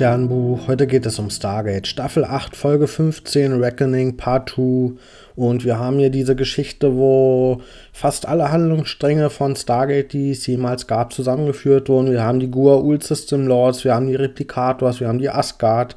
Sternbuch. 0.00 0.66
Heute 0.66 0.86
geht 0.86 1.04
es 1.04 1.18
um 1.18 1.28
Stargate. 1.28 1.86
Staffel 1.86 2.24
8, 2.24 2.56
Folge 2.56 2.86
15, 2.86 3.60
Reckoning, 3.60 4.16
Part 4.16 4.48
2. 4.48 4.92
Und 5.36 5.66
wir 5.66 5.78
haben 5.78 5.98
hier 5.98 6.08
diese 6.08 6.34
Geschichte, 6.34 6.96
wo 6.96 7.60
fast 7.92 8.26
alle 8.26 8.50
Handlungsstränge 8.50 9.28
von 9.28 9.56
Stargate, 9.56 10.10
die 10.10 10.30
es 10.30 10.46
jemals 10.46 10.86
gab, 10.86 11.12
zusammengeführt 11.12 11.90
wurden. 11.90 12.12
Wir 12.12 12.22
haben 12.22 12.40
die 12.40 12.48
Goa'uld 12.48 13.04
System 13.04 13.46
Lords, 13.46 13.84
wir 13.84 13.94
haben 13.94 14.06
die 14.06 14.14
Replikators, 14.14 15.00
wir 15.00 15.08
haben 15.08 15.18
die 15.18 15.28
Asgard. 15.28 15.96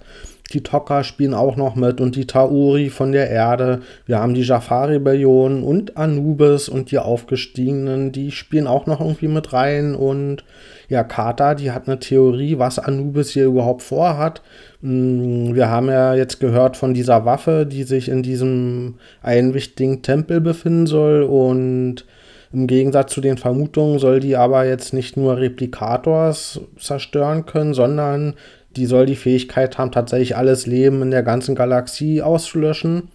Die 0.51 0.61
Tokka 0.61 1.03
spielen 1.03 1.33
auch 1.33 1.55
noch 1.55 1.75
mit 1.75 2.01
und 2.01 2.15
die 2.15 2.27
Tauri 2.27 2.89
von 2.89 3.11
der 3.11 3.29
Erde. 3.29 3.81
Wir 4.05 4.19
haben 4.19 4.33
die 4.33 4.41
Jafar-Rebellion 4.41 5.63
und 5.63 5.97
Anubis 5.97 6.69
und 6.69 6.91
die 6.91 6.99
Aufgestiegenen, 6.99 8.11
die 8.11 8.31
spielen 8.31 8.67
auch 8.67 8.85
noch 8.85 8.99
irgendwie 8.99 9.29
mit 9.29 9.53
rein. 9.53 9.95
Und 9.95 10.43
ja, 10.89 11.03
Kata, 11.03 11.55
die 11.55 11.71
hat 11.71 11.87
eine 11.87 11.99
Theorie, 11.99 12.59
was 12.59 12.77
Anubis 12.77 13.31
hier 13.31 13.45
überhaupt 13.45 13.81
vorhat. 13.81 14.41
Mm, 14.81 15.55
wir 15.55 15.69
haben 15.69 15.87
ja 15.87 16.13
jetzt 16.13 16.39
gehört 16.39 16.77
von 16.77 16.93
dieser 16.93 17.25
Waffe, 17.25 17.65
die 17.65 17.83
sich 17.83 18.09
in 18.09 18.21
diesem 18.21 18.95
einen 19.21 19.53
wichtigen 19.53 20.01
Tempel 20.01 20.41
befinden 20.41 20.87
soll 20.87 21.23
und 21.23 22.05
im 22.53 22.67
Gegensatz 22.67 23.11
zu 23.11 23.19
den 23.19 23.37
Vermutungen 23.37 23.97
soll 23.97 24.19
die 24.19 24.37
aber 24.37 24.65
jetzt 24.65 24.93
nicht 24.93 25.17
nur 25.17 25.37
Replikators 25.37 26.61
zerstören 26.77 27.47
können, 27.47 27.73
sondern 27.73 28.35
die 28.75 28.85
soll 28.85 29.05
die 29.05 29.15
Fähigkeit 29.15 29.77
haben, 29.77 29.91
tatsächlich 29.91 30.35
alles 30.35 30.65
Leben 30.65 31.01
in 31.01 31.11
der 31.11 31.23
ganzen 31.23 31.55
Galaxie 31.55 32.21
auszulöschen. 32.21 33.09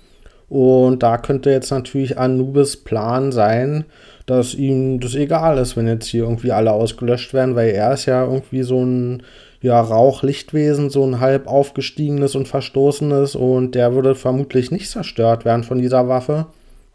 Und 0.48 1.02
da 1.02 1.18
könnte 1.18 1.50
jetzt 1.50 1.70
natürlich 1.70 2.18
Anubis 2.18 2.76
Plan 2.78 3.32
sein, 3.32 3.84
dass 4.26 4.54
ihm 4.54 5.00
das 5.00 5.14
egal 5.14 5.58
ist, 5.58 5.76
wenn 5.76 5.86
jetzt 5.86 6.06
hier 6.06 6.24
irgendwie 6.24 6.52
alle 6.52 6.72
ausgelöscht 6.72 7.34
werden, 7.34 7.54
weil 7.54 7.70
er 7.70 7.92
ist 7.92 8.06
ja 8.06 8.24
irgendwie 8.24 8.62
so 8.62 8.82
ein 8.82 9.22
ja, 9.60 9.80
Rauchlichtwesen, 9.80 10.88
so 10.88 11.04
ein 11.04 11.20
halb 11.20 11.46
aufgestiegenes 11.46 12.34
und 12.34 12.46
verstoßenes 12.46 13.34
und 13.34 13.74
der 13.74 13.94
würde 13.94 14.14
vermutlich 14.14 14.70
nicht 14.70 14.90
zerstört 14.90 15.44
werden 15.44 15.64
von 15.64 15.78
dieser 15.78 16.08
Waffe. 16.08 16.46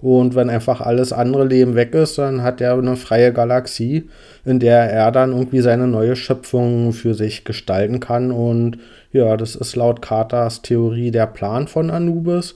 Und 0.03 0.35
wenn 0.35 0.49
einfach 0.49 0.81
alles 0.81 1.13
andere 1.13 1.45
Leben 1.45 1.75
weg 1.75 1.95
ist, 1.95 2.17
dann 2.17 2.43
hat 2.43 2.59
er 2.59 2.73
eine 2.73 2.97
freie 2.97 3.31
Galaxie, 3.31 4.09
in 4.43 4.59
der 4.59 4.91
er 4.91 5.13
dann 5.13 5.31
irgendwie 5.31 5.61
seine 5.61 5.87
neue 5.87 6.17
Schöpfung 6.17 6.91
für 6.91 7.13
sich 7.13 7.45
gestalten 7.45 8.01
kann. 8.01 8.29
Und 8.29 8.79
ja, 9.13 9.37
das 9.37 9.55
ist 9.55 9.77
laut 9.77 10.01
Carters 10.01 10.61
Theorie 10.61 11.09
der 11.09 11.27
Plan 11.27 11.69
von 11.69 11.89
Anubis. 11.89 12.55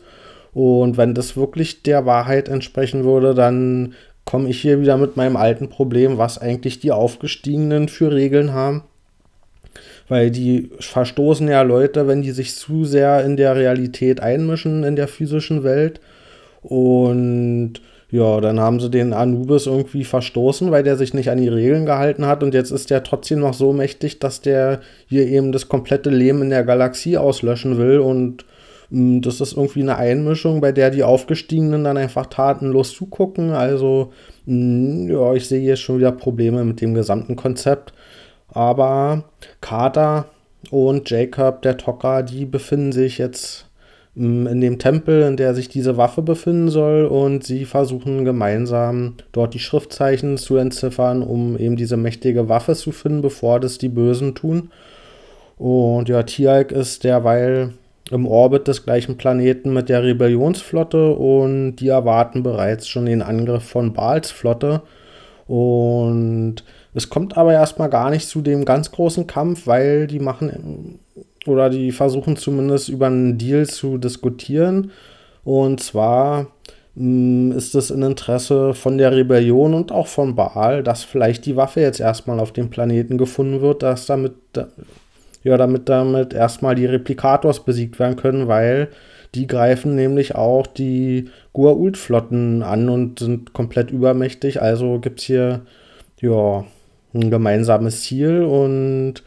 Und 0.53 0.97
wenn 0.97 1.13
das 1.13 1.37
wirklich 1.37 1.83
der 1.83 2.05
Wahrheit 2.05 2.49
entsprechen 2.49 3.05
würde, 3.05 3.33
dann 3.33 3.93
komme 4.25 4.49
ich 4.49 4.59
hier 4.59 4.81
wieder 4.81 4.97
mit 4.97 5.15
meinem 5.15 5.37
alten 5.37 5.69
Problem, 5.69 6.17
was 6.17 6.37
eigentlich 6.37 6.81
die 6.81 6.91
Aufgestiegenen 6.91 7.87
für 7.87 8.11
Regeln 8.11 8.51
haben. 8.51 8.83
Weil 10.09 10.31
die 10.31 10.69
verstoßen 10.81 11.47
ja 11.47 11.61
Leute, 11.61 12.09
wenn 12.09 12.21
die 12.21 12.31
sich 12.31 12.55
zu 12.55 12.83
sehr 12.83 13.23
in 13.23 13.37
der 13.37 13.55
Realität 13.55 14.19
einmischen, 14.19 14.83
in 14.83 14.97
der 14.97 15.07
physischen 15.07 15.63
Welt. 15.63 16.01
Und 16.67 17.81
ja, 18.09 18.39
dann 18.41 18.59
haben 18.59 18.79
sie 18.79 18.89
den 18.89 19.13
Anubis 19.13 19.67
irgendwie 19.67 20.03
verstoßen, 20.03 20.71
weil 20.71 20.83
der 20.83 20.97
sich 20.97 21.13
nicht 21.13 21.29
an 21.29 21.37
die 21.37 21.47
Regeln 21.47 21.85
gehalten 21.85 22.25
hat. 22.25 22.43
Und 22.43 22.53
jetzt 22.53 22.71
ist 22.71 22.89
der 22.89 23.03
trotzdem 23.03 23.39
noch 23.39 23.53
so 23.53 23.73
mächtig, 23.73 24.19
dass 24.19 24.41
der 24.41 24.81
hier 25.07 25.27
eben 25.27 25.51
das 25.51 25.69
komplette 25.69 26.09
Leben 26.09 26.41
in 26.41 26.49
der 26.49 26.63
Galaxie 26.63 27.17
auslöschen 27.17 27.77
will. 27.77 27.99
Und 27.99 28.45
mh, 28.89 29.15
hm, 29.15 29.21
das 29.21 29.41
ist 29.41 29.53
irgendwie 29.53 29.81
eine 29.81 29.97
Einmischung, 29.97 30.61
bei 30.61 30.71
der 30.71 30.89
die 30.89 31.03
Aufgestiegenen 31.03 31.83
dann 31.83 31.97
einfach 31.97 32.27
tatenlos 32.27 32.93
zugucken. 32.93 33.51
Also, 33.51 34.11
mh, 34.45 34.53
hm, 34.53 35.09
ja, 35.09 35.33
ich 35.33 35.47
sehe 35.47 35.61
hier 35.61 35.77
schon 35.77 35.99
wieder 35.99 36.11
Probleme 36.11 36.63
mit 36.65 36.81
dem 36.81 36.93
gesamten 36.93 37.35
Konzept. 37.35 37.93
Aber 38.49 39.25
Carter 39.61 40.25
und 40.71 41.09
Jacob, 41.09 41.61
der 41.61 41.77
Tocker, 41.77 42.23
die 42.23 42.45
befinden 42.45 42.91
sich 42.91 43.17
jetzt 43.17 43.66
in 44.17 44.61
dem 44.61 44.79
Tempel, 44.79 45.21
in 45.21 45.37
der 45.37 45.53
sich 45.53 45.69
diese 45.69 45.95
Waffe 45.95 46.23
befinden 46.23 46.69
soll 46.69 47.05
und 47.05 47.43
sie 47.43 47.65
versuchen 47.65 48.25
gemeinsam 48.25 49.13
dort 49.31 49.53
die 49.53 49.59
Schriftzeichen 49.59 50.37
zu 50.37 50.57
entziffern, 50.57 51.21
um 51.21 51.55
eben 51.57 51.75
diese 51.75 51.97
mächtige 51.97 52.49
Waffe 52.49 52.73
zu 52.73 52.91
finden, 52.91 53.21
bevor 53.21 53.59
das 53.59 53.77
die 53.77 53.89
Bösen 53.89 54.33
tun. 54.33 54.71
Und 55.59 56.09
ja, 56.09 56.23
Tialk 56.23 56.71
ist 56.71 57.03
derweil 57.03 57.73
im 58.09 58.25
Orbit 58.25 58.67
des 58.67 58.85
gleichen 58.85 59.17
Planeten 59.17 59.71
mit 59.71 59.87
der 59.87 60.03
Rebellionsflotte 60.03 61.11
und 61.11 61.75
die 61.75 61.89
erwarten 61.89 62.41
bereits 62.41 62.87
schon 62.87 63.05
den 63.05 63.21
Angriff 63.21 63.63
von 63.63 63.93
Baals 63.93 64.31
Flotte. 64.31 64.81
Und 65.45 66.63
es 66.95 67.09
kommt 67.09 67.37
aber 67.37 67.53
erstmal 67.53 67.89
gar 67.89 68.09
nicht 68.09 68.27
zu 68.27 68.41
dem 68.41 68.65
ganz 68.65 68.91
großen 68.91 69.27
Kampf, 69.27 69.67
weil 69.67 70.07
die 70.07 70.19
machen 70.19 70.99
oder 71.47 71.69
die 71.69 71.91
versuchen 71.91 72.37
zumindest 72.37 72.89
über 72.89 73.07
einen 73.07 73.37
Deal 73.37 73.65
zu 73.65 73.97
diskutieren. 73.97 74.91
Und 75.43 75.79
zwar 75.81 76.47
mh, 76.95 77.03
mm, 77.03 77.51
ist 77.57 77.75
es 77.75 77.91
in 77.91 78.01
Interesse 78.01 78.73
von 78.73 78.97
der 78.97 79.11
Rebellion 79.11 79.73
und 79.73 79.91
auch 79.91 80.07
von 80.07 80.35
Baal, 80.35 80.83
dass 80.83 81.03
vielleicht 81.03 81.45
die 81.45 81.55
Waffe 81.55 81.81
jetzt 81.81 81.99
erstmal 81.99 82.39
auf 82.39 82.51
dem 82.51 82.69
Planeten 82.69 83.17
gefunden 83.17 83.61
wird, 83.61 83.83
dass 83.83 84.05
damit, 84.05 84.33
ja, 85.43 85.57
damit 85.57 85.89
damit 85.89 86.33
erstmal 86.33 86.75
die 86.75 86.85
Replikators 86.85 87.63
besiegt 87.63 87.99
werden 87.99 88.17
können, 88.17 88.47
weil 88.47 88.89
die 89.35 89.47
greifen 89.47 89.95
nämlich 89.95 90.35
auch 90.35 90.67
die 90.67 91.29
Goa'uld-Flotten 91.53 92.63
an 92.63 92.89
und 92.89 93.19
sind 93.19 93.53
komplett 93.53 93.91
übermächtig. 93.91 94.61
Also 94.61 94.99
gibt 94.99 95.19
es 95.19 95.25
hier 95.25 95.61
ja, 96.21 96.65
ein 97.13 97.29
gemeinsames 97.29 98.03
Ziel 98.03 98.43
und 98.43 99.23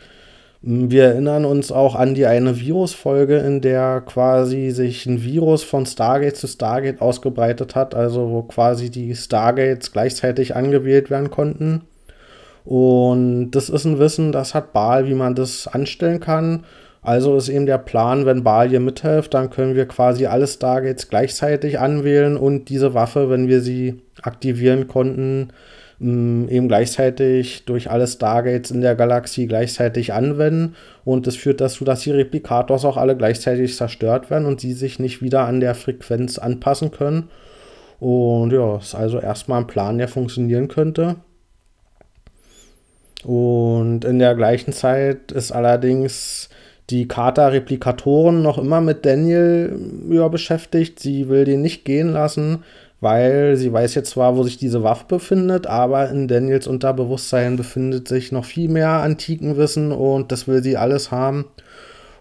wir 0.62 1.04
erinnern 1.04 1.46
uns 1.46 1.72
auch 1.72 1.94
an 1.94 2.14
die 2.14 2.26
eine 2.26 2.60
Virusfolge, 2.60 3.38
in 3.38 3.62
der 3.62 4.02
quasi 4.02 4.70
sich 4.70 5.06
ein 5.06 5.22
Virus 5.22 5.62
von 5.62 5.86
Stargate 5.86 6.36
zu 6.36 6.46
Stargate 6.46 7.00
ausgebreitet 7.00 7.74
hat, 7.74 7.94
also 7.94 8.30
wo 8.30 8.42
quasi 8.42 8.90
die 8.90 9.14
Stargates 9.14 9.90
gleichzeitig 9.90 10.54
angewählt 10.56 11.08
werden 11.10 11.30
konnten. 11.30 11.82
Und 12.66 13.52
das 13.52 13.70
ist 13.70 13.86
ein 13.86 13.98
Wissen, 13.98 14.32
das 14.32 14.54
hat 14.54 14.74
Baal, 14.74 15.06
wie 15.06 15.14
man 15.14 15.34
das 15.34 15.66
anstellen 15.66 16.20
kann. 16.20 16.64
Also 17.00 17.36
ist 17.36 17.48
eben 17.48 17.64
der 17.64 17.78
Plan, 17.78 18.26
wenn 18.26 18.44
Baal 18.44 18.68
hier 18.68 18.80
mithilft, 18.80 19.32
dann 19.32 19.48
können 19.48 19.74
wir 19.74 19.86
quasi 19.86 20.26
alle 20.26 20.46
Stargates 20.46 21.08
gleichzeitig 21.08 21.78
anwählen 21.78 22.36
und 22.36 22.68
diese 22.68 22.92
Waffe, 22.92 23.30
wenn 23.30 23.48
wir 23.48 23.62
sie 23.62 24.02
aktivieren 24.20 24.86
konnten, 24.86 25.48
eben 26.00 26.66
gleichzeitig 26.66 27.64
durch 27.66 27.90
alle 27.90 28.06
Stargates 28.06 28.70
in 28.70 28.80
der 28.80 28.94
Galaxie 28.94 29.46
gleichzeitig 29.46 30.14
anwenden. 30.14 30.74
Und 31.04 31.26
das 31.26 31.36
führt 31.36 31.60
dazu, 31.60 31.84
dass 31.84 32.00
die 32.00 32.10
Replikators 32.10 32.86
auch 32.86 32.96
alle 32.96 33.16
gleichzeitig 33.16 33.76
zerstört 33.76 34.30
werden 34.30 34.46
und 34.46 34.60
sie 34.60 34.72
sich 34.72 34.98
nicht 34.98 35.20
wieder 35.20 35.44
an 35.44 35.60
der 35.60 35.74
Frequenz 35.74 36.38
anpassen 36.38 36.90
können. 36.90 37.28
Und 37.98 38.50
ja, 38.52 38.78
ist 38.78 38.94
also 38.94 39.20
erstmal 39.20 39.60
ein 39.60 39.66
Plan, 39.66 39.98
der 39.98 40.08
funktionieren 40.08 40.68
könnte. 40.68 41.16
Und 43.22 44.06
in 44.06 44.18
der 44.18 44.34
gleichen 44.34 44.72
Zeit 44.72 45.32
ist 45.32 45.52
allerdings 45.52 46.48
die 46.88 47.06
Kata-Replikatoren 47.06 48.40
noch 48.42 48.56
immer 48.56 48.80
mit 48.80 49.04
Daniel 49.04 49.78
ja, 50.08 50.28
beschäftigt. 50.28 50.98
Sie 50.98 51.28
will 51.28 51.44
den 51.44 51.60
nicht 51.60 51.84
gehen 51.84 52.12
lassen, 52.14 52.64
weil 53.00 53.56
sie 53.56 53.72
weiß 53.72 53.94
jetzt 53.94 54.10
zwar, 54.10 54.36
wo 54.36 54.42
sich 54.42 54.58
diese 54.58 54.82
Waffe 54.82 55.06
befindet, 55.08 55.66
aber 55.66 56.10
in 56.10 56.28
Daniels 56.28 56.66
Unterbewusstsein 56.66 57.56
befindet 57.56 58.08
sich 58.08 58.32
noch 58.32 58.44
viel 58.44 58.68
mehr 58.68 58.90
Antikenwissen 58.90 59.92
und 59.92 60.32
das 60.32 60.46
will 60.46 60.62
sie 60.62 60.76
alles 60.76 61.10
haben. 61.10 61.46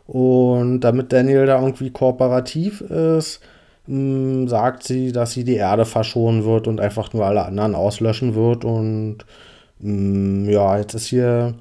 Und 0.08 0.82
damit 0.82 1.14
Daniel 1.14 1.46
da 1.46 1.62
irgendwie 1.62 1.92
kooperativ 1.92 2.82
ist, 2.82 3.42
mm, 3.88 4.48
sagt 4.48 4.84
sie, 4.84 5.12
dass 5.12 5.34
sie 5.34 5.44
die 5.44 5.56
Erde 5.56 5.86
verschonen 5.86 6.46
wird 6.46 6.68
und 6.68 6.80
einfach 6.82 7.14
nur 7.14 7.26
alle 7.26 7.46
anderen 7.46 7.76
auslöschen 7.76 8.34
wird. 8.36 8.66
Und 8.66 9.18
mm, 9.80 10.50
ja, 10.50 10.78
jetzt 10.80 10.96
ist 10.96 11.08
hier 11.08 11.56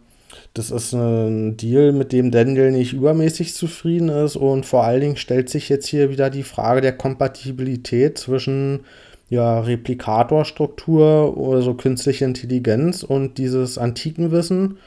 das 0.55 0.71
ist 0.71 0.93
ein 0.93 1.57
Deal, 1.57 1.93
mit 1.93 2.13
dem 2.13 2.31
Daniel 2.31 2.73
nicht 2.73 2.93
übermäßig 2.93 3.55
zufrieden 3.55 4.09
ist 4.09 4.37
und 4.37 4.67
vor 4.67 4.85
allen 4.85 5.01
Dingen 5.01 5.17
stellt 5.17 5.49
sich 5.49 5.69
jetzt 5.69 5.87
hier 5.87 6.11
wieder 6.11 6.31
die 6.31 6.43
Frage 6.43 6.81
der 6.81 6.97
Kompatibilität 6.97 8.19
zwischen 8.19 8.81
ja, 9.29 9.61
Replikatorstruktur 9.61 11.37
oder 11.37 11.63
so 11.63 11.75
künstliche 11.75 12.25
Intelligenz 12.25 13.03
und 13.03 13.39
dieses 13.39 13.79
Antikenwissen, 13.79 14.79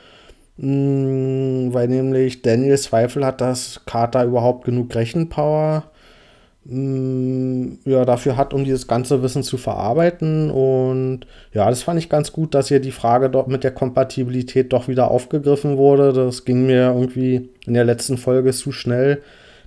mh, 0.58 1.74
weil 1.74 1.88
nämlich 1.88 2.42
Daniel 2.42 2.78
Zweifel 2.78 3.26
hat, 3.26 3.42
dass 3.42 3.82
Carter 3.86 4.26
überhaupt 4.26 4.66
genug 4.66 4.94
Rechenpower 4.96 5.84
mh, 6.66 7.78
ja, 7.86 8.06
dafür 8.06 8.38
hat, 8.38 8.54
um 8.54 8.64
dieses 8.64 8.88
ganze 8.88 9.22
Wissen 9.22 9.44
zu 9.44 9.58
verarbeiten. 9.58 10.50
Und 10.50 11.22
ja, 11.54 11.70
das 11.70 11.84
fand 11.84 12.00
ich 12.00 12.10
ganz 12.10 12.32
gut, 12.32 12.56
dass 12.56 12.70
hier 12.70 12.80
die 12.80 12.92
Frage 12.92 13.30
dort 13.30 13.48
mit 13.48 13.64
der 13.64 13.72
Kompatibilität 13.72 14.74
doch 14.74 14.88
wieder 14.88 15.12
aufgegriffen 15.12 15.78
wurde. 15.78 16.14
Das 16.14 16.46
ging 16.46 16.66
mir 16.66 16.94
irgendwie 16.96 17.50
in 17.66 17.74
der 17.76 17.86
letzten 17.86 18.18
Folge 18.18 18.52
zu 18.54 18.72
schnell 18.72 19.22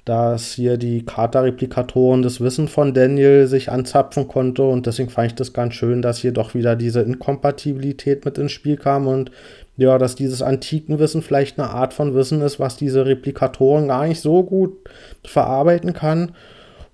dass 0.05 0.53
hier 0.53 0.77
die 0.77 1.05
Kata-Replikatoren 1.05 2.23
das 2.23 2.41
Wissen 2.41 2.69
von 2.69 2.93
Daniel 2.93 3.47
sich 3.47 3.71
anzapfen 3.71 4.29
konnte 4.29 4.63
und 4.63 4.87
deswegen 4.87 5.09
fand 5.09 5.29
ich 5.29 5.35
das 5.35 5.55
ganz 5.55 5.75
schön, 5.75 6.03
dass 6.03 6.19
hier 6.19 6.33
doch 6.33 6.55
wieder 6.55 6.77
diese 6.77 7.01
Inkompatibilität 7.01 8.25
mit 8.25 8.37
ins 8.37 8.53
Spiel 8.53 8.77
kam 8.77 9.07
und 9.07 9.31
ja, 9.77 9.99
dass 9.99 10.15
dieses 10.15 10.43
antiken 10.43 10.99
Wissen 10.99 11.23
vielleicht 11.23 11.59
eine 11.59 11.71
Art 11.71 11.95
von 11.95 12.15
Wissen 12.15 12.43
ist, 12.43 12.61
was 12.61 12.77
diese 12.77 13.07
Replikatoren 13.07 13.89
gar 13.89 14.07
nicht 14.07 14.21
so 14.21 14.45
gut 14.45 14.73
verarbeiten 15.25 15.93
kann. 15.93 16.33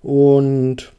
Und 0.01 0.91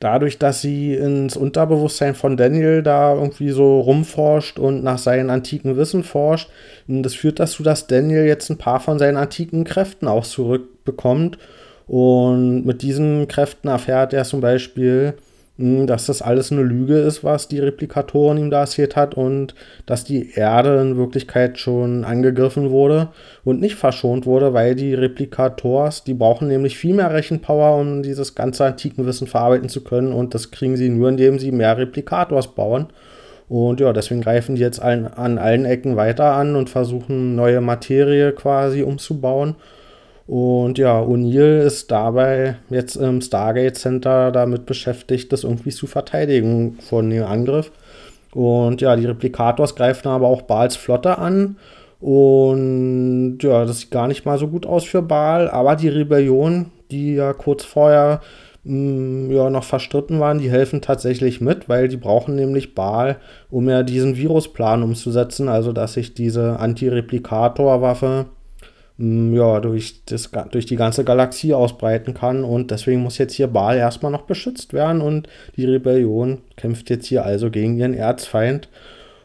dadurch, 0.00 0.38
dass 0.38 0.60
sie 0.62 0.94
ins 0.94 1.36
Unterbewusstsein 1.36 2.16
von 2.16 2.36
Daniel 2.36 2.82
da 2.82 3.14
irgendwie 3.14 3.50
so 3.50 3.80
rumforscht 3.80 4.58
und 4.58 4.82
nach 4.82 4.98
seinem 4.98 5.30
antiken 5.30 5.76
Wissen 5.76 6.02
forscht, 6.02 6.50
das 6.88 7.14
führt 7.14 7.38
dazu, 7.38 7.62
dass 7.62 7.86
Daniel 7.86 8.24
jetzt 8.24 8.50
ein 8.50 8.58
paar 8.58 8.80
von 8.80 8.98
seinen 8.98 9.16
antiken 9.16 9.62
Kräften 9.62 10.08
auch 10.08 10.24
zurückbekommt. 10.90 11.38
Und 11.86 12.64
mit 12.64 12.82
diesen 12.82 13.26
Kräften 13.26 13.68
erfährt 13.68 14.12
er 14.12 14.24
zum 14.24 14.40
Beispiel, 14.40 15.14
hm, 15.58 15.88
dass 15.88 16.06
das 16.06 16.22
alles 16.22 16.52
eine 16.52 16.62
Lüge 16.62 16.98
ist, 16.98 17.24
was 17.24 17.48
die 17.48 17.58
Replikatoren 17.58 18.38
ihm 18.38 18.50
da 18.50 18.60
erzählt 18.60 18.94
hat 18.94 19.14
und 19.14 19.56
dass 19.86 20.04
die 20.04 20.30
Erde 20.34 20.80
in 20.80 20.96
Wirklichkeit 20.96 21.58
schon 21.58 22.04
angegriffen 22.04 22.70
wurde 22.70 23.08
und 23.44 23.60
nicht 23.60 23.74
verschont 23.74 24.24
wurde, 24.24 24.54
weil 24.54 24.76
die 24.76 24.94
Replikators, 24.94 26.04
die 26.04 26.14
brauchen 26.14 26.46
nämlich 26.46 26.78
viel 26.78 26.94
mehr 26.94 27.12
Rechenpower, 27.12 27.80
um 27.80 28.04
dieses 28.04 28.36
ganze 28.36 28.66
antiken 28.66 29.04
Wissen 29.04 29.26
verarbeiten 29.26 29.68
zu 29.68 29.82
können 29.82 30.12
und 30.12 30.34
das 30.34 30.52
kriegen 30.52 30.76
sie 30.76 30.90
nur, 30.90 31.08
indem 31.08 31.40
sie 31.40 31.50
mehr 31.50 31.76
Replikators 31.76 32.54
bauen. 32.54 32.86
Und 33.48 33.80
ja, 33.80 33.92
deswegen 33.92 34.20
greifen 34.20 34.54
die 34.54 34.60
jetzt 34.60 34.80
an, 34.80 35.08
an 35.08 35.36
allen 35.36 35.64
Ecken 35.64 35.96
weiter 35.96 36.34
an 36.34 36.54
und 36.54 36.70
versuchen 36.70 37.34
neue 37.34 37.60
Materie 37.60 38.30
quasi 38.30 38.84
umzubauen. 38.84 39.56
Und 40.30 40.78
ja, 40.78 41.02
O'Neill 41.02 41.62
ist 41.62 41.90
dabei 41.90 42.54
jetzt 42.68 42.94
im 42.94 43.20
Stargate 43.20 43.76
Center 43.76 44.30
damit 44.30 44.64
beschäftigt, 44.64 45.32
das 45.32 45.42
irgendwie 45.42 45.70
zu 45.70 45.88
verteidigen 45.88 46.78
von 46.78 47.10
dem 47.10 47.24
Angriff. 47.24 47.72
Und 48.32 48.80
ja, 48.80 48.94
die 48.94 49.06
Replikators 49.06 49.74
greifen 49.74 50.06
aber 50.06 50.28
auch 50.28 50.42
Baals 50.42 50.76
Flotte 50.76 51.18
an. 51.18 51.56
Und 51.98 53.38
ja, 53.40 53.64
das 53.64 53.80
sieht 53.80 53.90
gar 53.90 54.06
nicht 54.06 54.24
mal 54.24 54.38
so 54.38 54.46
gut 54.46 54.66
aus 54.66 54.84
für 54.84 55.02
Baal. 55.02 55.50
Aber 55.50 55.74
die 55.74 55.88
Rebellion, 55.88 56.66
die 56.92 57.16
ja 57.16 57.32
kurz 57.32 57.64
vorher 57.64 58.20
mh, 58.62 58.76
mm, 58.76 59.30
ja 59.32 59.50
noch 59.50 59.64
verstritten 59.64 60.20
waren, 60.20 60.38
die 60.38 60.48
helfen 60.48 60.80
tatsächlich 60.80 61.40
mit, 61.40 61.68
weil 61.68 61.88
die 61.88 61.96
brauchen 61.96 62.36
nämlich 62.36 62.76
Baal, 62.76 63.16
um 63.50 63.68
ja 63.68 63.82
diesen 63.82 64.16
Virusplan 64.16 64.84
umzusetzen. 64.84 65.48
Also, 65.48 65.72
dass 65.72 65.94
sich 65.94 66.14
diese 66.14 66.60
Anti-Replikator-Waffe 66.60 68.26
ja, 69.00 69.60
durch, 69.60 70.04
das, 70.04 70.30
durch 70.50 70.66
die 70.66 70.76
ganze 70.76 71.04
Galaxie 71.04 71.54
ausbreiten 71.54 72.12
kann. 72.12 72.44
Und 72.44 72.70
deswegen 72.70 73.00
muss 73.02 73.16
jetzt 73.16 73.32
hier 73.32 73.46
Baal 73.46 73.78
erstmal 73.78 74.12
noch 74.12 74.22
beschützt 74.22 74.74
werden. 74.74 75.00
Und 75.00 75.28
die 75.56 75.64
Rebellion 75.64 76.38
kämpft 76.56 76.90
jetzt 76.90 77.06
hier 77.06 77.24
also 77.24 77.50
gegen 77.50 77.78
ihren 77.78 77.94
Erzfeind. 77.94 78.68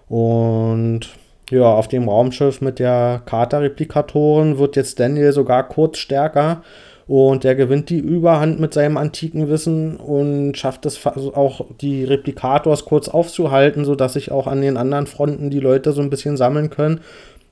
Und 0.07 1.01
ja, 1.50 1.66
auf 1.66 1.89
dem 1.89 2.07
Raumschiff 2.07 2.62
mit 2.62 2.80
der 2.80 3.22
Kater-Replikatoren 3.25 4.57
wird 4.57 4.77
jetzt 4.77 5.00
Daniel 5.00 5.33
sogar 5.33 5.68
kurz 5.68 5.98
stärker. 5.98 6.63
Und 7.07 7.44
der 7.44 7.54
gewinnt 7.54 7.89
die 7.89 8.00
Überhand 8.00 8.60
mit 8.60 8.74
seinem 8.74 8.98
antiken 8.98 9.48
Wissen 9.48 9.98
und 9.98 10.57
schafft 10.57 10.88
es 10.88 11.06
auch, 11.06 11.66
die 11.80 12.04
Replikators 12.04 12.86
kurz 12.86 13.10
aufzuhalten, 13.10 13.86
sodass 13.86 14.13
sich 14.13 14.31
auch 14.31 14.48
an 14.48 14.62
den 14.62 14.75
anderen 14.75 15.06
Fronten 15.06 15.51
die 15.51 15.60
Leute 15.60 15.92
so 15.92 16.01
ein 16.01 16.10
bisschen 16.10 16.36
sammeln 16.36 16.72
können. 16.72 17.01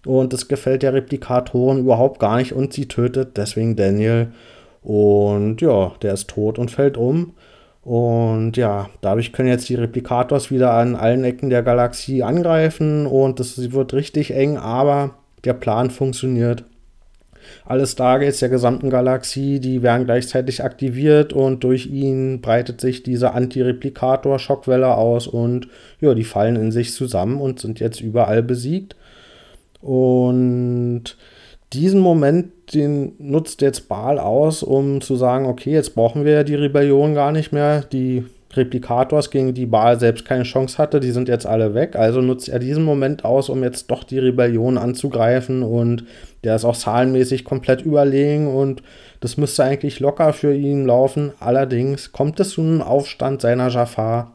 Und 0.05 0.33
das 0.33 0.47
gefällt 0.47 0.83
der 0.83 0.93
Replikatoren 0.93 1.79
überhaupt 1.79 2.19
gar 2.19 2.37
nicht 2.37 2.53
und 2.53 2.73
sie 2.73 2.87
tötet 2.87 3.37
deswegen 3.37 3.75
Daniel. 3.75 4.27
Und 4.81 5.61
ja, 5.61 5.93
der 6.01 6.13
ist 6.13 6.29
tot 6.29 6.59
und 6.59 6.71
fällt 6.71 6.97
um. 6.97 7.33
Und 7.83 8.55
ja, 8.55 8.89
dadurch 9.01 9.33
können 9.33 9.49
jetzt 9.49 9.67
die 9.67 9.75
Replikators 9.75 10.51
wieder 10.51 10.73
an 10.73 10.95
allen 10.95 11.23
Ecken 11.23 11.49
der 11.49 11.63
Galaxie 11.63 12.23
angreifen 12.23 13.05
und 13.05 13.39
es 13.39 13.73
wird 13.73 13.93
richtig 13.93 14.31
eng, 14.33 14.57
aber 14.57 15.15
der 15.43 15.53
Plan 15.53 15.89
funktioniert. 15.89 16.63
Alle 17.65 17.85
Stargates 17.85 18.39
der 18.39 18.47
gesamten 18.47 18.89
Galaxie, 18.89 19.59
die 19.59 19.83
werden 19.83 20.05
gleichzeitig 20.05 20.63
aktiviert 20.63 21.33
und 21.33 21.65
durch 21.65 21.87
ihn 21.87 22.39
breitet 22.39 22.79
sich 22.79 23.03
diese 23.03 23.33
Anti-Replikator-Schockwelle 23.33 24.95
aus 24.95 25.27
und 25.27 25.67
ja, 25.99 26.13
die 26.13 26.23
fallen 26.23 26.55
in 26.55 26.71
sich 26.71 26.93
zusammen 26.93 27.41
und 27.41 27.59
sind 27.59 27.81
jetzt 27.81 27.99
überall 27.99 28.43
besiegt. 28.43 28.95
Und 29.83 31.17
diesen 31.73 31.99
Moment, 31.99 32.73
den 32.73 33.13
nutzt 33.19 33.61
jetzt 33.61 33.89
Baal 33.89 34.17
aus, 34.19 34.63
um 34.63 35.01
zu 35.01 35.15
sagen, 35.15 35.45
okay, 35.45 35.71
jetzt 35.71 35.95
brauchen 35.95 36.23
wir 36.23 36.31
ja 36.31 36.43
die 36.43 36.55
Rebellion 36.55 37.13
gar 37.13 37.31
nicht 37.31 37.51
mehr. 37.51 37.81
Die 37.81 38.23
Replikators, 38.55 39.31
gegen 39.31 39.53
die 39.53 39.65
Baal 39.65 39.99
selbst 39.99 40.25
keine 40.25 40.43
Chance 40.43 40.77
hatte, 40.77 40.99
die 40.99 41.11
sind 41.11 41.27
jetzt 41.27 41.45
alle 41.45 41.73
weg. 41.73 41.95
Also 41.95 42.21
nutzt 42.21 42.49
er 42.49 42.59
diesen 42.59 42.83
Moment 42.83 43.25
aus, 43.25 43.49
um 43.49 43.63
jetzt 43.63 43.89
doch 43.89 44.03
die 44.03 44.19
Rebellion 44.19 44.77
anzugreifen. 44.77 45.63
Und 45.63 46.05
der 46.43 46.55
ist 46.55 46.65
auch 46.65 46.77
zahlenmäßig 46.77 47.43
komplett 47.43 47.81
überlegen 47.81 48.47
und 48.47 48.83
das 49.19 49.37
müsste 49.37 49.63
eigentlich 49.63 49.99
locker 49.99 50.33
für 50.33 50.53
ihn 50.53 50.85
laufen. 50.85 51.31
Allerdings 51.39 52.11
kommt 52.11 52.39
es 52.39 52.51
zu 52.51 52.61
einem 52.61 52.81
Aufstand 52.81 53.41
seiner 53.41 53.69
Jafar 53.69 54.32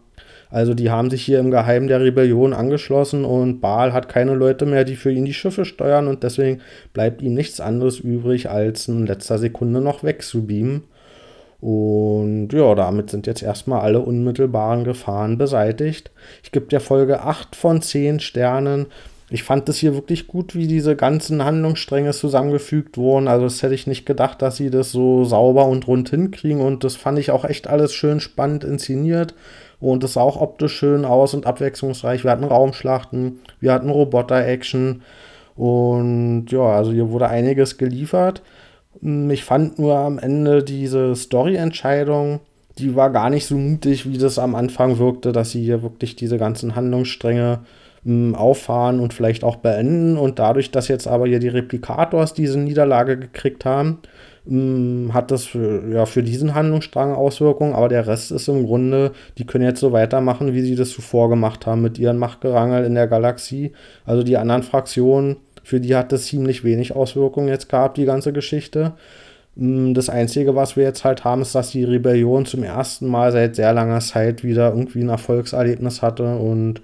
also 0.51 0.75
die 0.75 0.91
haben 0.91 1.11
sich 1.11 1.23
hier 1.23 1.41
im 1.41 1.51
Geheimen 1.51 1.89
der 1.89 2.01
Rebellion 2.01 2.53
angeschlossen 2.53 3.25
und 3.25 3.61
Baal 3.61 3.93
hat 3.93 4.09
keine 4.09 4.35
Leute 4.35 4.65
mehr, 4.67 4.85
die 4.85 4.97
für 4.97 5.13
ihn 5.13 5.25
die 5.25 5.35
Schiffe 5.35 5.65
steuern 5.65 6.09
und 6.09 6.23
deswegen 6.23 6.61
bleibt 6.93 7.21
ihm 7.23 7.35
nichts 7.35 7.61
anderes 7.61 7.99
übrig, 7.99 8.49
als 8.49 8.89
in 8.89 9.07
letzter 9.07 9.39
Sekunde 9.39 9.81
noch 9.81 10.03
wegzubeamen. 10.03 10.85
Und 11.61 12.51
ja, 12.53 12.75
damit 12.75 13.11
sind 13.11 13.27
jetzt 13.27 13.43
erstmal 13.43 13.81
alle 13.81 14.01
unmittelbaren 14.01 14.85
Gefahren 14.85 15.39
beseitigt. 15.39 16.13
Ich 16.43 16.53
gebe 16.53 16.67
der 16.67 16.81
Folge 16.81 17.23
8 17.23 17.57
von 17.57 17.83
10 17.83 18.21
Sternen. 18.21 18.87
Ich 19.31 19.43
fand 19.43 19.69
es 19.69 19.77
hier 19.77 19.95
wirklich 19.95 20.29
gut, 20.29 20.55
wie 20.55 20.69
diese 20.69 20.97
ganzen 20.97 21.45
Handlungsstränge 21.45 22.13
zusammengefügt 22.13 22.97
wurden. 22.97 23.29
Also 23.29 23.45
das 23.45 23.63
hätte 23.63 23.75
ich 23.75 23.87
nicht 23.87 24.07
gedacht, 24.07 24.41
dass 24.41 24.57
sie 24.57 24.71
das 24.71 24.93
so 24.93 25.25
sauber 25.25 25.67
und 25.67 25.87
rund 25.87 26.09
hinkriegen. 26.09 26.61
Und 26.61 26.85
das 26.85 26.97
fand 26.97 27.19
ich 27.19 27.31
auch 27.33 27.45
echt 27.45 27.67
alles 27.67 27.93
schön 27.93 28.21
spannend 28.21 28.65
inszeniert. 28.65 29.35
Und 29.81 30.03
es 30.05 30.15
sah 30.15 30.23
auch 30.23 30.41
optisch 30.41 30.77
schön 30.77 31.05
aus 31.05 31.35
und 31.35 31.47
abwechslungsreich. 31.47 32.25
Wir 32.25 32.31
hatten 32.31 32.45
Raumschlachten, 32.45 33.41
wir 33.61 33.73
hatten 33.73 33.91
Roboter-Action. 33.91 35.03
Und 35.57 36.47
ja, 36.49 36.63
also 36.63 36.93
hier 36.93 37.11
wurde 37.11 37.29
einiges 37.29 37.79
geliefert. 37.79 38.43
Hm, 39.01 39.31
ich 39.31 39.45
fand 39.45 39.79
nur 39.79 39.97
am 39.97 40.19
Ende 40.19 40.63
diese 40.63 41.15
Story-Entscheidung, 41.15 42.41
die 42.79 42.95
war 42.95 43.11
gar 43.11 43.29
nicht 43.29 43.47
so 43.47 43.57
mutig, 43.57 44.11
wie 44.11 44.19
das 44.19 44.39
am 44.39 44.55
Anfang 44.55 44.99
wirkte, 44.99 45.33
dass 45.33 45.51
sie 45.51 45.63
hier 45.63 45.83
wirklich 45.83 46.15
diese 46.17 46.39
ganzen 46.39 46.77
Handlungsstränge 46.77 47.61
hm, 48.05 48.35
auffahren 48.35 49.01
und 49.01 49.15
vielleicht 49.15 49.45
auch 49.45 49.57
beenden. 49.57 50.17
Und 50.17 50.39
dadurch, 50.39 50.71
dass 50.71 50.89
jetzt 50.89 51.07
aber 51.07 51.27
hier 51.27 51.41
die 51.41 51.49
Replikators 51.49 52.35
diese 52.35 52.59
Niederlage 52.59 53.19
gekriegt 53.19 53.65
haben, 53.65 53.99
hm, 54.49 55.11
hat 55.13 55.31
das 55.31 55.45
für, 55.45 55.87
ja, 55.93 56.07
für 56.07 56.23
diesen 56.23 56.55
Handlungsstrang 56.55 57.15
Auswirkungen, 57.15 57.75
aber 57.75 57.89
der 57.89 58.07
Rest 58.07 58.33
ist 58.33 58.49
im 58.49 58.65
Grunde, 58.65 59.13
die 59.37 59.45
können 59.45 59.65
jetzt 59.65 59.81
so 59.81 59.93
weitermachen, 59.93 60.55
wie 60.55 60.63
sie 60.63 60.75
das 60.75 60.91
zuvor 60.91 61.29
gemacht 61.29 61.67
haben 61.67 61.83
mit 61.83 61.99
ihren 61.99 62.17
Machtgerangel 62.17 62.85
in 62.85 62.95
der 62.95 63.09
Galaxie. 63.09 63.73
Also 64.07 64.23
die 64.23 64.39
anderen 64.39 64.63
Fraktionen, 64.63 65.37
für 65.63 65.81
die 65.81 65.95
hat 65.95 66.13
das 66.13 66.25
ziemlich 66.25 66.65
wenig 66.65 66.97
Auswirkungen 66.97 67.49
jetzt 67.49 67.69
gehabt, 67.69 67.99
die 67.99 68.07
ganze 68.07 68.33
Geschichte. 68.33 68.95
Hm, 69.57 69.93
das 69.93 70.09
Einzige, 70.09 70.55
was 70.55 70.77
wir 70.77 70.85
jetzt 70.85 71.05
halt 71.05 71.25
haben, 71.25 71.43
ist, 71.43 71.55
dass 71.55 71.71
die 71.71 71.85
Rebellion 71.85 72.47
zum 72.47 72.63
ersten 72.63 73.07
Mal 73.07 73.33
seit 73.33 73.57
sehr 73.57 73.75
langer 73.75 74.01
Zeit 74.01 74.45
wieder 74.45 74.71
irgendwie 74.71 75.03
ein 75.03 75.11
Erfolgserlebnis 75.11 76.01
hatte 76.01 76.37
und 76.39 76.81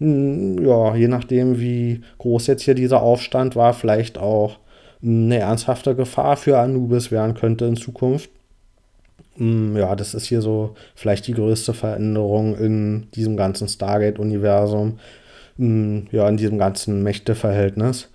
hm, 0.00 0.58
ja, 0.66 0.96
je 0.96 1.06
nachdem, 1.06 1.60
wie 1.60 2.00
groß 2.18 2.48
jetzt 2.48 2.62
hier 2.62 2.74
dieser 2.74 3.02
Aufstand 3.02 3.54
war, 3.54 3.72
vielleicht 3.72 4.18
auch 4.18 4.58
eine 5.04 5.38
ernsthafte 5.38 5.94
Gefahr 5.94 6.36
für 6.36 6.58
Anubis 6.58 7.10
werden 7.10 7.34
könnte 7.34 7.66
in 7.66 7.76
Zukunft. 7.76 8.30
Mm, 9.36 9.76
ja, 9.76 9.94
das 9.96 10.14
ist 10.14 10.26
hier 10.26 10.40
so 10.40 10.74
vielleicht 10.94 11.26
die 11.26 11.34
größte 11.34 11.74
Veränderung 11.74 12.56
in 12.56 13.08
diesem 13.14 13.36
ganzen 13.36 13.68
Stargate-Universum, 13.68 14.98
mm, 15.58 15.98
ja, 16.12 16.28
in 16.28 16.36
diesem 16.36 16.58
ganzen 16.58 17.02
Mächteverhältnis. 17.02 18.08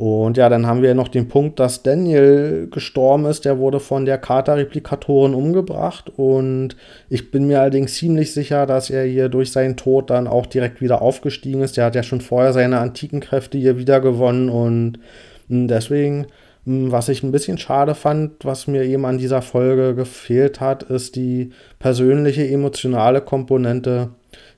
Und 0.00 0.38
ja, 0.38 0.48
dann 0.48 0.66
haben 0.66 0.80
wir 0.80 0.94
noch 0.94 1.08
den 1.08 1.28
Punkt, 1.28 1.60
dass 1.60 1.82
Daniel 1.82 2.68
gestorben 2.70 3.26
ist. 3.26 3.44
Der 3.44 3.58
wurde 3.58 3.80
von 3.80 4.06
der 4.06 4.16
Carter-Replikatorin 4.16 5.34
umgebracht. 5.34 6.10
Und 6.16 6.74
ich 7.10 7.30
bin 7.30 7.46
mir 7.46 7.60
allerdings 7.60 7.96
ziemlich 7.96 8.32
sicher, 8.32 8.64
dass 8.64 8.88
er 8.88 9.04
hier 9.04 9.28
durch 9.28 9.52
seinen 9.52 9.76
Tod 9.76 10.08
dann 10.08 10.26
auch 10.26 10.46
direkt 10.46 10.80
wieder 10.80 11.02
aufgestiegen 11.02 11.60
ist. 11.60 11.76
Der 11.76 11.84
hat 11.84 11.96
ja 11.96 12.02
schon 12.02 12.22
vorher 12.22 12.54
seine 12.54 12.78
antiken 12.78 13.20
Kräfte 13.20 13.58
hier 13.58 13.76
wieder 13.76 14.00
gewonnen. 14.00 14.48
Und 14.48 15.00
deswegen, 15.50 16.26
hm, 16.64 16.92
was 16.92 17.08
ich 17.08 17.22
ein 17.22 17.32
bisschen 17.32 17.58
schade 17.58 17.94
fand, 17.94 18.44
was 18.44 18.66
mir 18.66 18.84
eben 18.84 19.04
an 19.04 19.18
dieser 19.18 19.42
Folge 19.42 19.94
gefehlt 19.94 20.60
hat, 20.60 20.84
ist 20.84 21.16
die 21.16 21.50
persönliche, 21.78 22.46
emotionale 22.48 23.20
Komponente. 23.20 24.10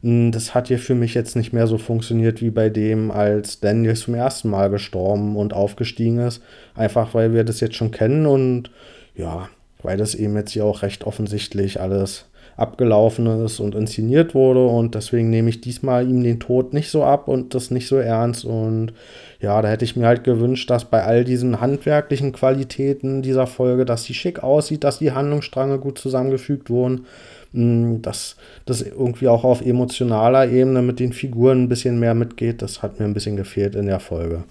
Hm, 0.03 0.33
das 0.33 0.55
hat 0.55 0.69
hier 0.69 0.79
für 0.79 0.95
mich 0.95 1.15
jetzt 1.15 1.37
nicht 1.37 1.53
mehr 1.53 1.67
so 1.67 1.79
funktioniert 1.79 2.43
wie 2.43 2.51
bei 2.51 2.69
dem, 2.69 3.11
als 3.11 3.61
Daniel 3.61 3.97
zum 3.97 4.15
ersten 4.15 4.51
Mal 4.51 4.69
gestorben 4.71 5.37
und 5.37 5.55
aufgestiegen 5.55 6.19
ist. 6.19 6.43
Einfach 6.75 7.15
weil 7.15 7.33
wir 7.33 7.45
das 7.45 7.61
jetzt 7.61 7.77
schon 7.77 7.91
kennen 7.91 8.27
und 8.27 8.71
ja, 9.15 9.49
weil 9.83 9.97
das 9.97 10.15
eben 10.15 10.37
jetzt 10.37 10.53
hier 10.53 10.65
auch 10.65 10.83
recht 10.83 11.05
offensichtlich 11.05 11.81
alles 11.81 12.27
abgelaufen 12.57 13.27
ist 13.45 13.61
und 13.61 13.75
inszeniert 13.75 14.35
wurde. 14.35 14.67
Und 14.67 14.95
deswegen 14.95 15.31
nehme 15.31 15.51
ich 15.51 15.61
diesmal 15.61 16.09
ihm 16.09 16.23
den 16.23 16.41
Tod 16.41 16.73
nicht 16.73 16.91
so 16.91 17.05
ab 17.05 17.29
und 17.29 17.55
das 17.55 17.71
nicht 17.71 17.87
so 17.89 17.97
ernst. 17.97 18.45
Und 18.45 18.93
ja, 19.41 19.61
da 19.63 19.69
hätte 19.69 19.85
ich 19.85 19.97
mir 19.97 20.07
halt 20.07 20.25
gewünscht, 20.25 20.71
dass 20.71 20.85
bei 20.85 21.03
all 21.03 21.25
diesen 21.25 21.61
handwerklichen 21.61 22.33
Qualitäten 22.33 23.23
dieser 23.23 23.47
Folge, 23.47 23.85
dass 23.85 24.05
sie 24.05 24.15
schick 24.15 24.43
aussieht, 24.43 24.85
dass 24.85 24.99
die 24.99 25.13
Handlungsstränge 25.13 25.79
gut 25.79 25.99
zusammengefügt 25.99 26.71
wurden, 26.71 27.07
hm, 27.53 28.03
dass 28.03 28.37
das 28.67 28.83
irgendwie 28.83 29.29
auch 29.29 29.45
auf 29.45 29.65
emotionaler 29.65 30.49
Ebene 30.49 30.83
mit 30.83 31.01
den 31.01 31.13
Figuren 31.13 31.65
ein 31.65 31.69
bisschen 31.69 31.99
mehr 31.99 32.15
mitgeht. 32.15 32.63
Das 32.63 32.83
hat 32.83 33.01
mir 33.01 33.07
ein 33.07 33.15
bisschen 33.15 33.37
gefehlt 33.37 33.75
in 33.75 33.87
der 33.87 34.01
Folge. 34.01 34.45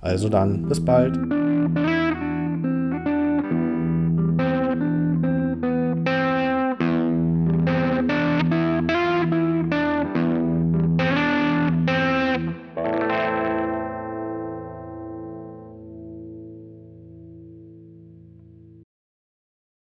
Also 0.00 0.28
dann, 0.28 0.68
bis 0.68 0.82
bald. 0.82 1.18